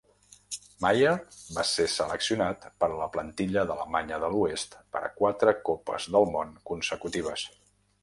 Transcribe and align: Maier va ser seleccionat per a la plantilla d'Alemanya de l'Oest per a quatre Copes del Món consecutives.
Maier 0.85 1.11
va 1.57 1.65
ser 1.71 1.85
seleccionat 1.97 2.65
per 2.85 2.89
a 2.89 2.97
la 3.03 3.09
plantilla 3.17 3.67
d'Alemanya 3.73 4.21
de 4.27 4.33
l'Oest 4.35 4.77
per 4.97 5.05
a 5.07 5.15
quatre 5.23 5.57
Copes 5.71 6.13
del 6.17 6.31
Món 6.35 6.61
consecutives. 6.73 7.51